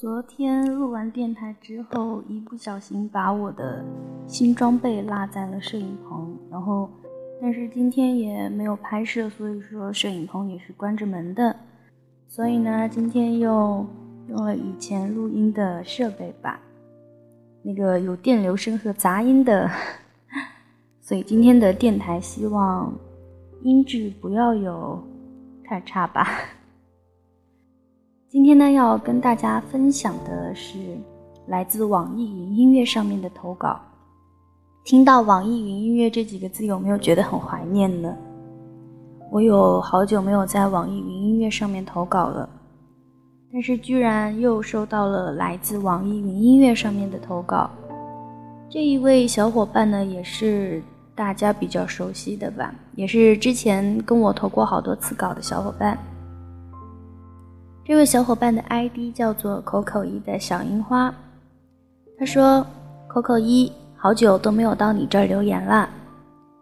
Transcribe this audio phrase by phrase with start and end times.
[0.00, 3.84] 昨天录完电台之后，一不小心把我的
[4.28, 6.88] 新装备落在了摄影棚，然后，
[7.42, 11.56] 但是今天也没有拍摄，所以说摄影棚也是关着门的，
[12.28, 13.84] 所以呢，今天又
[14.28, 16.60] 用了以前录音的设备吧，
[17.64, 19.68] 那个有电流声和杂音的，
[21.02, 22.96] 所以今天的电台希望
[23.62, 25.02] 音质不要有
[25.64, 26.28] 太差吧。
[28.30, 30.76] 今天呢，要跟大家分享的是
[31.46, 33.80] 来自网易云音乐上面的投稿。
[34.84, 38.14] 听到网易云音乐这几个字，有没有觉得很怀念呢？
[39.30, 42.46] 我有好久没有在网易云音乐上面投稿了，
[43.50, 47.70] 但是居然又收到了来自网易云音乐上面的投稿。
[48.68, 50.82] 这一位小伙伴呢，也是
[51.14, 55.96] 大家比较熟悉的吧，也是之前跟我投过好多次稿的小伙伴。
[57.88, 61.10] 这位小伙伴的 ID 叫做口口一的小樱花，
[62.18, 62.62] 他说
[63.08, 65.88] ：“口口一，好久都没有到你这儿留言了。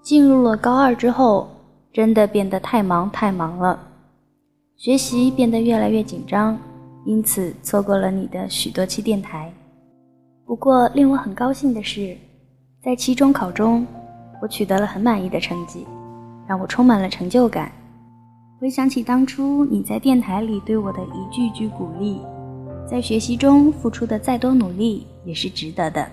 [0.03, 1.49] 进入了高二之后，
[1.93, 3.77] 真的变得太忙太忙了，
[4.77, 6.57] 学习变得越来越紧张，
[7.05, 9.53] 因此错过了你的许多期电台。
[10.45, 12.17] 不过令我很高兴的是，
[12.81, 13.85] 在期中考中，
[14.41, 15.85] 我取得了很满意的成绩，
[16.47, 17.73] 让我充满了成就感。”
[18.59, 22.19] 回想起当初你在电台里对我的一句句鼓励，
[22.89, 26.09] 在学习中付出的再多努力也是值得的。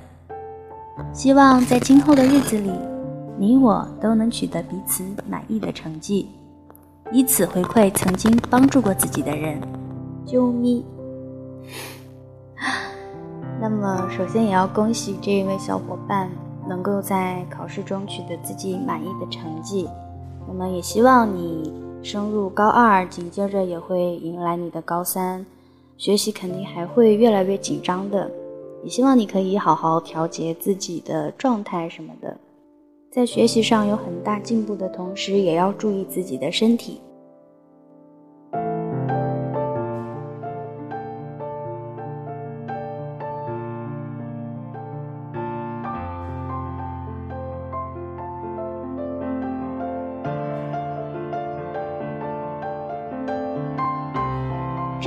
[1.14, 2.70] 希望在今后的日子里，
[3.38, 6.28] 你我都能取得彼此满意的成绩，
[7.14, 9.58] 以此回馈曾经帮助过自己的人。
[10.26, 10.84] 啾咪。
[13.62, 16.30] 那么，首先也要恭喜这一位小伙伴
[16.68, 19.88] 能够在考试中取得自己满意的成绩。
[20.46, 21.83] 那么，也希望你。
[22.04, 25.46] 升入高二，紧接着也会迎来你的高三，
[25.98, 28.30] 学习肯定还会越来越紧张的。
[28.84, 32.38] 也希望你可以好好调节自己的状态什么的，
[33.10, 37.00] 在学习上有很大进步的同时，也要注意自己的身体。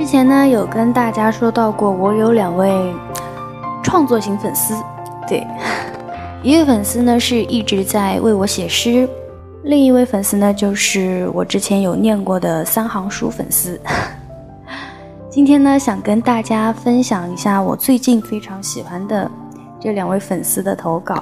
[0.07, 2.95] 之前呢，有跟大家说到过，我有两位
[3.83, 4.73] 创作型粉丝，
[5.27, 5.45] 对，
[6.41, 9.05] 一位粉丝呢是一直在为我写诗，
[9.63, 13.77] 另一位粉丝呢就是我之前有念过的三行书粉丝。
[15.29, 19.29] 今天呢，想跟大家分享一下我最近非常喜欢的
[19.77, 21.21] 这两位粉丝的投稿。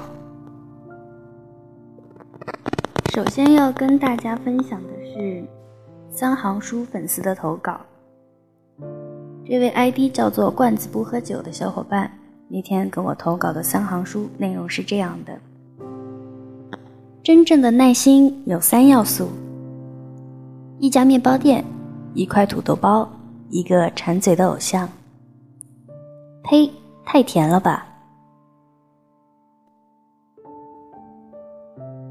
[3.12, 5.44] 首先要跟大家分享的是
[6.08, 7.80] 三行书粉丝的投稿。
[9.48, 12.10] 这位 ID 叫做“罐子不喝酒”的小伙伴，
[12.48, 15.38] 那天跟我投稿的三行书内容是这样的：
[17.22, 19.28] 真正的耐心有三要素，
[20.80, 21.64] 一家面包店，
[22.12, 23.08] 一块土豆包，
[23.48, 24.88] 一个馋嘴的偶像。
[26.42, 26.68] 呸，
[27.04, 27.86] 太甜了吧！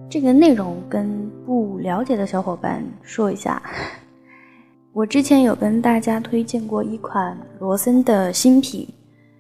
[0.09, 3.62] 这个内容跟不了解的小伙伴说一下。
[4.95, 8.88] 我之前有跟大家推荐过一款罗森的新品，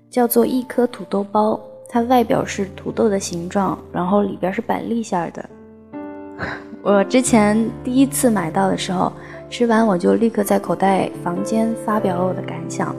[0.09, 1.57] 叫做一颗土豆包，
[1.87, 5.49] 它外表是土豆的形状，然后里边是板栗馅的。
[6.83, 9.09] 我之前第一次买到的时候，
[9.49, 12.93] 吃完我就立刻在口袋房间发表了我的感想，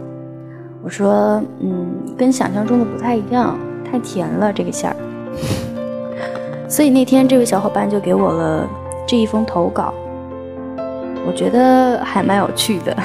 [0.82, 1.86] 我说，嗯，
[2.16, 4.96] 跟想象中的不太一样，太甜了这个馅儿。
[6.70, 8.66] 所以那天这位小伙伴就给我了
[9.06, 9.92] 这一封投稿。
[11.26, 12.96] 我觉得还蛮有趣的。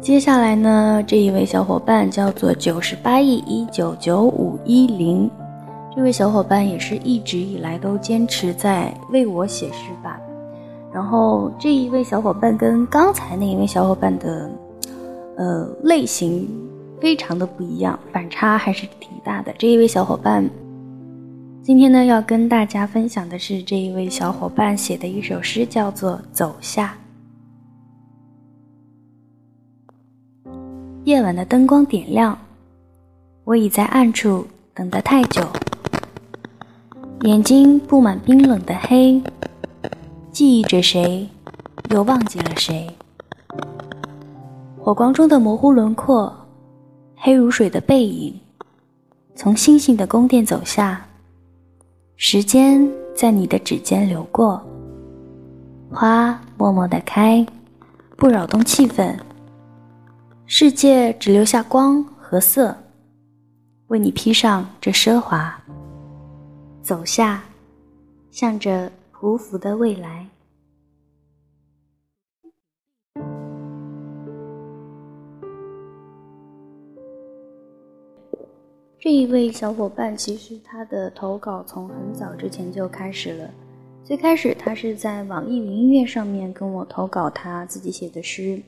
[0.00, 5.30] 接下来呢，这一位小伙伴叫做九十八亿一九九五一零，
[5.94, 10.18] 这位小伙伴也是一直以来都坚持在为我写诗吧。
[10.92, 14.50] 然后这一位小伙伴跟刚才那一位小伙伴的
[15.36, 16.48] 呃类型。
[17.00, 19.54] 非常的不一样，反差还是挺大的。
[19.58, 20.48] 这一位小伙伴，
[21.62, 26.96] 今天呢要跟大家分享的是这一位小伙伴写的一首诗，叫做《走下》。
[31.04, 32.38] 夜晚的灯光点亮，
[33.44, 35.42] 我已在暗处等得太久，
[37.22, 39.22] 眼睛布满冰冷的黑，
[40.32, 41.28] 记忆着谁，
[41.90, 42.88] 又忘记了谁。
[44.80, 46.34] 火光中的模糊轮廓，
[47.26, 48.38] 黑如水的背影，
[49.34, 51.02] 从星星的宫殿走下，
[52.16, 52.86] 时间
[53.16, 54.62] 在你的指尖流过，
[55.90, 57.46] 花默默的开，
[58.18, 59.18] 不扰动气氛。
[60.44, 62.76] 世界只留下光和色，
[63.86, 65.58] 为你披上这奢华。
[66.82, 67.42] 走下，
[68.30, 70.28] 向着匍匐的未来。
[79.04, 83.50] 这一位小伙伴，其实他的投稿从很早之前就开始了。
[84.02, 88.58] 最开始，他是在网易云音乐上面跟我投稿他自己写的诗。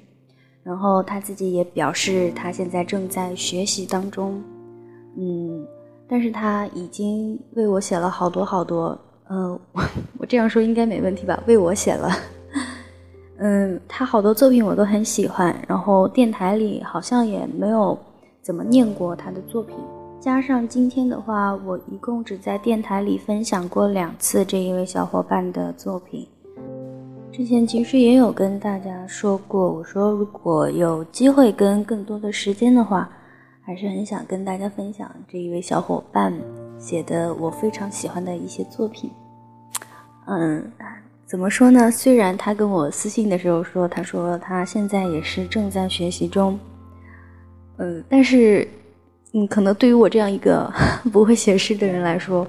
[0.63, 4.45] 然后他自己也表示，他现在正在学习当中，
[5.17, 5.67] 嗯，
[6.07, 8.99] 但是他已经为我写了好多好多，
[9.31, 9.83] 嗯，我
[10.21, 11.43] 我这样说应该没问题吧？
[11.47, 12.11] 为我写了，
[13.39, 17.99] 嗯，他好多作品我都很喜欢，然后电台里好像也没有
[18.43, 19.75] 怎么念过他的作品，
[20.27, 26.27] 加上今天的话，我一共只在电台里分享过两次这一位小伙伴的作品。
[27.31, 33.09] 之前其实也有跟大家说过，我说如果有机会跟更多的时间的话，
[33.63, 36.37] 还是很想跟大家分享这一位小伙伴
[36.77, 39.09] 写的我非常喜欢的一些作品。
[40.27, 40.73] 嗯，
[41.25, 41.89] 怎么说呢？
[41.89, 46.59] 虽然他跟我私信的时候说，他说他现在也是正在学习中，
[47.77, 48.67] 嗯，但是，
[49.37, 50.73] 嗯，可能对于我这样一个
[51.13, 52.47] 不会写诗的人来说，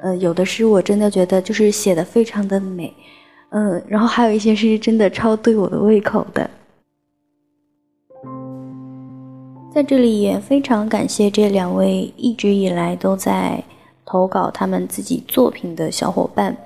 [0.00, 2.94] 呃，有的诗我真的觉得就是写的非常的美。
[3.48, 6.48] 嗯，然后还有一些是真的超对我的胃口的，
[9.74, 13.60] 在这里也非常感谢这两位一直以来都在
[14.04, 16.56] 投稿他们自己作品的小伙伴。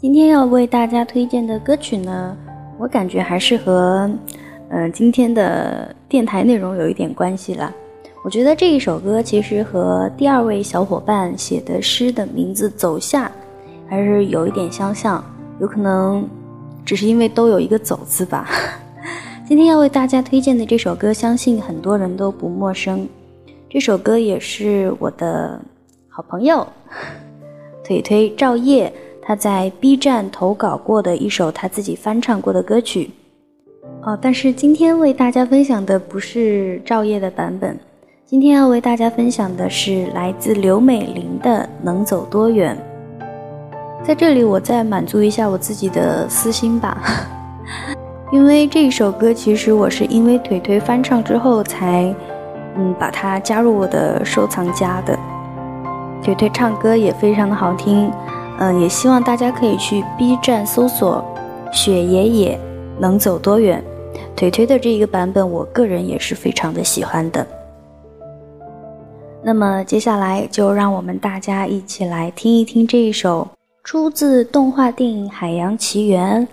[0.00, 2.34] 今天要为大家推荐的歌曲呢，
[2.78, 4.10] 我感觉还是和。
[4.70, 7.70] 嗯，今天的电台内容有一点关系啦。
[8.24, 13.30] 我觉得这一首歌其实和第二位小伙伴写的诗的名字《走下》
[13.90, 15.22] 还是有一点相像，
[15.60, 16.26] 有可能
[16.82, 18.48] 只是因为都有一个“走”字吧。
[19.44, 23.06] 今天要为大家推荐的这首歌，相信很多人都不陌生。
[23.68, 25.60] 这首歌也是我的
[26.08, 26.66] 好朋友
[27.84, 28.90] 腿腿赵烨
[29.30, 33.12] 他在 B 站投稿过的一首他自己翻唱过的歌曲。
[34.02, 37.78] 哦，但是今天为大家分享的不是赵烨的版本，
[38.26, 42.76] 今天要为大家分享的是来自刘美玲的《能走多远》。
[44.04, 47.00] 在这里，我再满足一下我自己的私心吧，
[48.32, 52.12] 因为这一首歌其实我是因为腿腿翻唱之后才，
[52.76, 55.16] 嗯，把它加入我的收藏夹的。
[56.20, 58.10] 腿腿唱歌也非常的好听，
[58.60, 61.24] 嗯，也希望大家可以去 B 站搜索
[61.72, 62.60] “雪爷爷
[62.98, 63.82] 能走多远”。
[64.36, 67.46] 腿腿的这一个版本，我个人也是非常的喜欢的。
[69.42, 73.48] 那么接下来就让我们大家一起来听一听这一首
[73.82, 76.46] 出自动画电影《海洋奇缘》，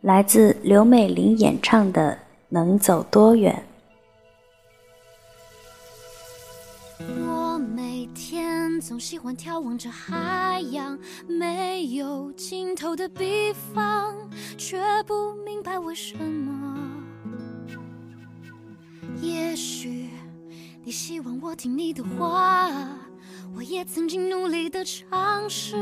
[0.00, 2.10] 来自刘美玲演唱的
[2.48, 3.54] 《能走多远》。
[8.82, 10.98] 总喜欢眺望着海洋，
[11.28, 14.12] 没有尽头的地方，
[14.58, 17.00] 却不明白为什么。
[19.20, 20.10] 也许
[20.82, 22.70] 你希望我听你的话，
[23.54, 25.76] 我也曾经努力的尝试，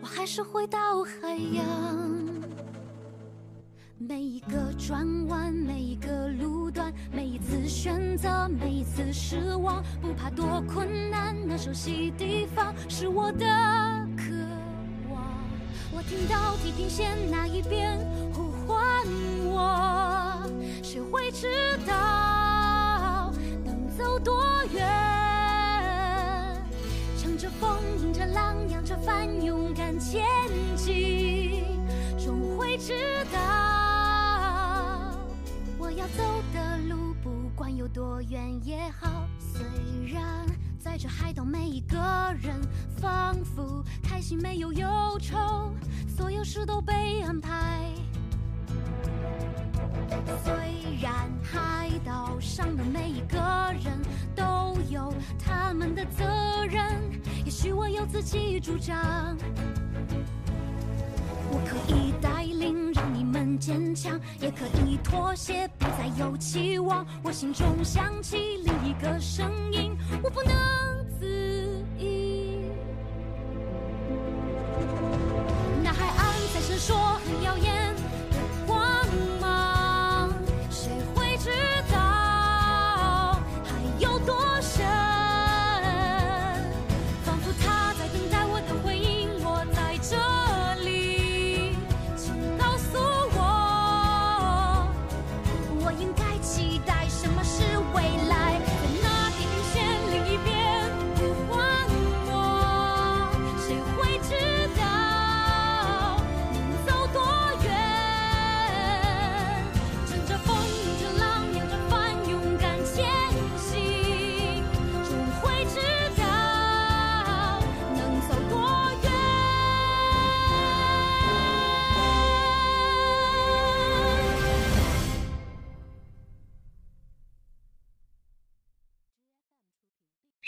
[0.00, 1.64] 我还是回到海洋。
[3.98, 6.23] 每一个转弯，每一个，
[7.68, 13.46] 选择，每一次失望，不怕多困难，那熟悉地方是我的
[14.16, 14.32] 渴
[15.10, 15.22] 望。
[15.92, 17.98] 我听到地平线那一边
[18.32, 18.78] 呼唤
[19.44, 20.42] 我，
[20.82, 21.48] 谁会知
[21.86, 23.32] 道
[23.64, 23.74] 能？
[23.96, 24.42] 走多
[24.72, 24.82] 远？
[27.16, 30.24] 乘着风，迎着浪，扬着帆，勇敢前
[30.76, 31.62] 进，
[32.18, 32.92] 终会知
[33.32, 33.38] 道
[35.78, 36.42] 我要走，
[37.54, 39.62] 不管有多远也好虽
[40.12, 40.44] 然
[40.76, 41.96] 在这海岛每一个
[42.42, 42.60] 人
[42.96, 44.88] 仿佛开心没有忧
[45.20, 45.72] 愁。
[46.16, 47.92] 所有事都被安排。
[50.42, 50.52] 虽
[51.00, 51.12] 然
[51.44, 53.38] 海岛上的每一个
[53.84, 54.02] 人
[54.34, 56.24] 都有他们的责
[56.68, 56.84] 任
[57.44, 59.36] 也许我有自己主张。
[61.52, 62.12] 我可以
[63.58, 70.52] 坚强也可以妥协不再有期望我心中响起另一个声音我不能
[71.18, 72.70] 自已。
[75.82, 77.83] 那海岸在闪烁很耀眼。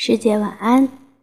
[0.07, 1.06] 师姐晚安。